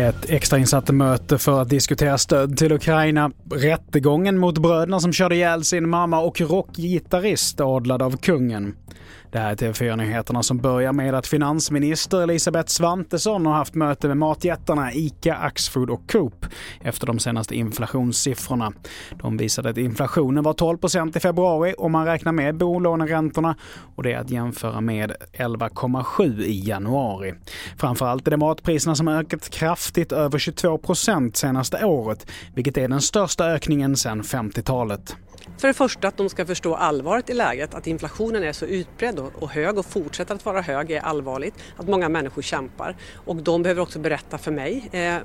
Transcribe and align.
Ett 0.00 0.30
extrainsatt 0.30 0.90
möte 0.90 1.38
för 1.38 1.62
att 1.62 1.68
diskutera 1.68 2.18
stöd 2.18 2.56
till 2.56 2.72
Ukraina, 2.72 3.30
rättegången 3.50 4.38
mot 4.38 4.58
bröderna 4.58 5.00
som 5.00 5.12
körde 5.12 5.34
ihjäl 5.34 5.64
sin 5.64 5.88
mamma 5.88 6.20
och 6.20 6.40
rockgitarrist 6.40 7.60
adlad 7.60 8.02
av 8.02 8.16
kungen. 8.16 8.76
Det 9.32 9.38
här 9.38 9.50
är 9.50 9.56
TV4-nyheterna 9.56 10.42
som 10.42 10.58
börjar 10.58 10.92
med 10.92 11.14
att 11.14 11.26
finansminister 11.26 12.22
Elisabeth 12.22 12.68
Svantesson 12.68 13.46
har 13.46 13.52
haft 13.52 13.74
möte 13.74 14.08
med 14.08 14.16
matjättarna 14.16 14.92
ICA, 14.92 15.34
Axfood 15.34 15.90
och 15.90 16.10
Coop 16.10 16.46
efter 16.80 17.06
de 17.06 17.18
senaste 17.18 17.54
inflationssiffrorna. 17.54 18.72
De 19.22 19.36
visade 19.36 19.70
att 19.70 19.78
inflationen 19.78 20.44
var 20.44 20.52
12% 20.52 21.16
i 21.16 21.20
februari 21.20 21.74
om 21.78 21.92
man 21.92 22.06
räknar 22.06 22.32
med 22.32 22.56
bolåneräntorna 22.56 23.56
och 23.96 24.02
det 24.02 24.12
är 24.12 24.18
att 24.18 24.30
jämföra 24.30 24.80
med 24.80 25.12
11,7 25.32 26.42
i 26.42 26.68
januari. 26.68 27.34
Framförallt 27.76 28.26
är 28.26 28.30
det 28.30 28.36
matpriserna 28.36 28.94
som 28.94 29.08
ökat 29.08 29.50
kraftigt 29.50 30.12
över 30.12 30.38
22% 30.38 31.32
senaste 31.34 31.84
året, 31.84 32.26
vilket 32.54 32.76
är 32.76 32.88
den 32.88 33.00
största 33.00 33.44
ökningen 33.44 33.96
sedan 33.96 34.22
50-talet. 34.22 35.16
För 35.60 35.68
det 35.68 35.74
första 35.74 36.08
att 36.08 36.16
de 36.16 36.28
ska 36.28 36.46
förstå 36.46 36.74
allvaret 36.74 37.30
i 37.30 37.34
läget, 37.34 37.74
att 37.74 37.86
inflationen 37.86 38.42
är 38.42 38.52
så 38.52 38.64
utbredd 38.64 39.18
och 39.18 39.50
hög 39.50 39.78
och 39.78 39.86
fortsätter 39.86 40.34
att 40.34 40.44
vara 40.44 40.60
hög 40.60 40.90
är 40.90 41.00
allvarligt, 41.00 41.54
att 41.76 41.88
många 41.88 42.08
människor 42.08 42.42
kämpar. 42.42 42.96
Och 43.14 43.36
de 43.36 43.62
behöver 43.62 43.82
också 43.82 43.98
berätta 43.98 44.38
för 44.38 44.50
mig 44.50 44.88
eh, 44.92 45.16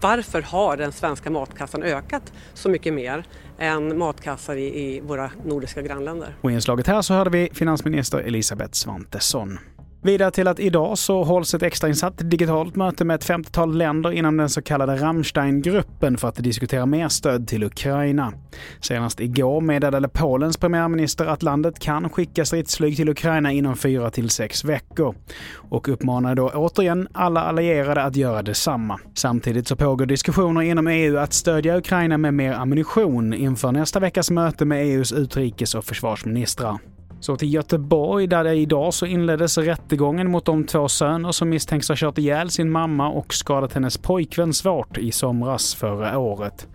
varför 0.00 0.42
har 0.42 0.76
den 0.76 0.92
svenska 0.92 1.30
matkassan 1.30 1.82
ökat 1.82 2.32
så 2.54 2.68
mycket 2.68 2.94
mer 2.94 3.24
än 3.58 3.98
matkassar 3.98 4.56
i, 4.56 4.96
i 4.96 5.00
våra 5.00 5.30
nordiska 5.44 5.82
grannländer. 5.82 6.36
Och 6.40 6.50
i 6.50 6.54
inslaget 6.54 6.86
här 6.86 7.02
så 7.02 7.14
hörde 7.14 7.30
vi 7.30 7.50
finansminister 7.52 8.18
Elisabeth 8.18 8.72
Svantesson. 8.72 9.58
Vidare 10.04 10.30
till 10.30 10.48
att 10.48 10.60
idag 10.60 10.98
så 10.98 11.24
hålls 11.24 11.54
ett 11.54 11.62
extrainsatt 11.62 12.30
digitalt 12.30 12.76
möte 12.76 13.04
med 13.04 13.14
ett 13.14 13.28
50-tal 13.28 13.76
länder 13.76 14.12
inom 14.12 14.36
den 14.36 14.48
så 14.48 14.62
kallade 14.62 14.96
Rammsteingruppen 14.96 16.16
för 16.16 16.28
att 16.28 16.36
diskutera 16.36 16.86
mer 16.86 17.08
stöd 17.08 17.48
till 17.48 17.64
Ukraina. 17.64 18.32
Senast 18.80 19.20
igår 19.20 19.60
meddelade 19.60 20.08
Polens 20.08 20.56
premiärminister 20.56 21.26
att 21.26 21.42
landet 21.42 21.78
kan 21.78 22.10
skicka 22.10 22.44
stridsflyg 22.44 22.96
till 22.96 23.08
Ukraina 23.08 23.52
inom 23.52 23.76
fyra 23.76 24.10
till 24.10 24.30
sex 24.30 24.64
veckor 24.64 25.14
och 25.54 25.88
uppmanade 25.88 26.34
då 26.34 26.50
återigen 26.54 27.08
alla 27.12 27.40
allierade 27.40 28.02
att 28.02 28.16
göra 28.16 28.42
detsamma. 28.42 29.00
Samtidigt 29.14 29.68
så 29.68 29.76
pågår 29.76 30.06
diskussioner 30.06 30.62
inom 30.62 30.86
EU 30.86 31.16
att 31.18 31.32
stödja 31.32 31.78
Ukraina 31.78 32.18
med 32.18 32.34
mer 32.34 32.52
ammunition 32.52 33.34
inför 33.34 33.72
nästa 33.72 34.00
veckas 34.00 34.30
möte 34.30 34.64
med 34.64 34.86
EUs 34.86 35.12
utrikes 35.12 35.74
och 35.74 35.84
försvarsministrar. 35.84 36.78
Så 37.22 37.36
till 37.36 37.54
Göteborg 37.54 38.26
där 38.26 38.44
det 38.44 38.54
idag 38.54 38.94
så 38.94 39.06
inleddes 39.06 39.58
rättegången 39.58 40.30
mot 40.30 40.44
de 40.44 40.66
två 40.66 40.88
söner 40.88 41.32
som 41.32 41.48
misstänks 41.48 41.88
ha 41.88 41.96
kört 41.96 42.18
ihjäl 42.18 42.50
sin 42.50 42.70
mamma 42.70 43.08
och 43.08 43.34
skadat 43.34 43.72
hennes 43.72 43.98
pojkvän 43.98 44.54
svårt 44.54 44.98
i 44.98 45.12
somras 45.12 45.74
förra 45.74 46.18
året. 46.18 46.68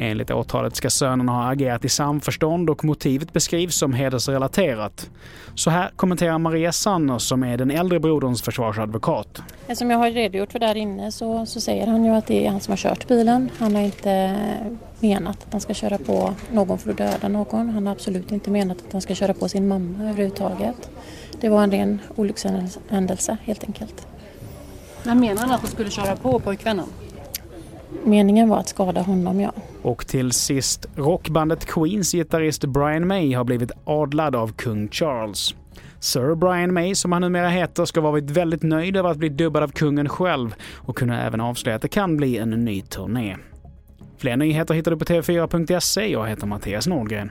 Enligt 0.00 0.30
åtalet 0.30 0.76
ska 0.76 0.90
sönerna 0.90 1.32
ha 1.32 1.52
agerat 1.52 1.84
i 1.84 1.88
samförstånd 1.88 2.70
och 2.70 2.84
motivet 2.84 3.32
beskrivs 3.32 3.74
som 3.74 3.92
hedersrelaterat. 3.92 5.10
Så 5.54 5.70
här 5.70 5.90
kommenterar 5.96 6.38
Maria 6.38 6.72
Sanner 6.72 7.18
som 7.18 7.44
är 7.44 7.56
den 7.56 7.70
äldre 7.70 8.00
broderns 8.00 8.42
försvarsadvokat. 8.42 9.42
Som 9.74 9.90
jag 9.90 9.98
har 9.98 10.10
redogjort 10.10 10.52
för 10.52 10.58
där 10.58 10.74
inne 10.74 11.12
så, 11.12 11.46
så 11.46 11.60
säger 11.60 11.86
han 11.86 12.04
ju 12.04 12.10
att 12.10 12.26
det 12.26 12.46
är 12.46 12.50
han 12.50 12.60
som 12.60 12.72
har 12.72 12.76
kört 12.76 13.08
bilen. 13.08 13.50
Han 13.58 13.74
har 13.74 13.82
inte 13.82 14.36
menat 15.00 15.44
att 15.46 15.52
han 15.52 15.60
ska 15.60 15.74
köra 15.74 15.98
på 15.98 16.34
någon 16.52 16.78
för 16.78 16.90
att 16.90 16.98
döda 16.98 17.28
någon. 17.28 17.70
Han 17.70 17.86
har 17.86 17.92
absolut 17.92 18.32
inte 18.32 18.50
menat 18.50 18.78
att 18.86 18.92
han 18.92 19.00
ska 19.00 19.14
köra 19.14 19.34
på 19.34 19.48
sin 19.48 19.68
mamma 19.68 20.04
överhuvudtaget. 20.04 20.90
Det 21.40 21.48
var 21.48 21.62
en 21.62 21.70
ren 21.70 21.98
olyckshändelse 22.16 23.36
helt 23.42 23.64
enkelt. 23.64 24.06
Men 25.02 25.20
menar 25.20 25.40
han 25.40 25.50
att 25.50 25.60
han 25.60 25.70
skulle 25.70 25.90
köra 25.90 26.16
på 26.16 26.38
pojkvännen? 26.38 26.86
Meningen 28.04 28.48
var 28.48 28.58
att 28.58 28.68
skada 28.68 29.02
honom, 29.02 29.40
ja. 29.40 29.52
Och 29.82 30.06
till 30.06 30.32
sist, 30.32 30.86
rockbandet 30.96 31.66
Queens 31.66 32.12
gitarrist 32.12 32.64
Brian 32.64 33.06
May 33.06 33.32
har 33.34 33.44
blivit 33.44 33.70
adlad 33.84 34.36
av 34.36 34.52
kung 34.52 34.88
Charles. 34.88 35.54
Sir 36.00 36.34
Brian 36.34 36.74
May, 36.74 36.94
som 36.94 37.12
han 37.12 37.22
numera 37.22 37.48
heter, 37.48 37.84
ska 37.84 38.00
ha 38.00 38.10
varit 38.10 38.30
väldigt 38.30 38.62
nöjd 38.62 38.96
över 38.96 39.10
att 39.10 39.16
bli 39.16 39.28
dubbad 39.28 39.62
av 39.62 39.68
kungen 39.68 40.08
själv 40.08 40.54
och 40.74 40.96
kunna 40.96 41.22
även 41.22 41.40
avslöja 41.40 41.76
att 41.76 41.82
det 41.82 41.88
kan 41.88 42.16
bli 42.16 42.38
en 42.38 42.50
ny 42.50 42.82
turné. 42.82 43.36
Fler 44.18 44.36
nyheter 44.36 44.74
hittar 44.74 44.90
du 44.90 44.96
på 44.96 45.04
tv4.se. 45.04 46.12
Jag 46.12 46.28
heter 46.28 46.46
Mattias 46.46 46.86
Nordgren. 46.86 47.30